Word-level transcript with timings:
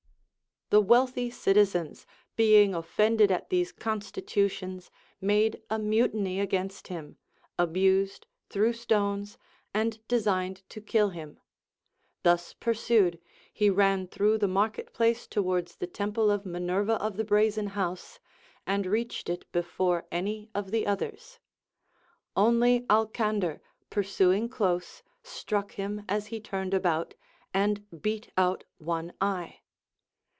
The 0.71 0.79
wealthy 0.79 1.29
citizens 1.29 2.07
being 2.37 2.73
offended 2.73 3.29
at 3.29 3.49
these 3.49 3.73
constitu 3.73 4.49
tions 4.49 4.89
made 5.19 5.61
a 5.69 5.77
mutiny 5.77 6.39
against 6.39 6.87
him, 6.87 7.17
abused, 7.59 8.25
threw 8.49 8.71
stones, 8.71 9.37
and 9.73 9.99
designed 10.07 10.63
to 10.69 10.79
kill 10.79 11.09
him. 11.09 11.41
Thus 12.23 12.53
pursued, 12.53 13.19
he 13.53 13.69
ran 13.69 14.07
through 14.07 14.37
the 14.37 14.47
market 14.47 14.93
place 14.93 15.27
towards 15.27 15.75
the 15.75 15.87
temple 15.87 16.31
of 16.31 16.45
Minerva 16.45 16.93
of 17.03 17.17
the 17.17 17.25
Brazen 17.25 17.67
House, 17.75 18.21
and 18.65 18.85
reached 18.85 19.27
it 19.27 19.51
before 19.51 20.07
any 20.09 20.49
of 20.55 20.71
the 20.71 20.87
others; 20.87 21.39
only 22.33 22.85
Alcander 22.89 23.59
pursuing 23.89 24.47
close 24.47 25.03
struck 25.21 25.73
him 25.73 26.05
as 26.07 26.27
he 26.27 26.39
turned 26.39 26.73
about, 26.73 27.13
and 27.53 27.83
beat 28.01 28.29
out 28.37 28.63
one 28.77 29.11
eye. 29.19 29.57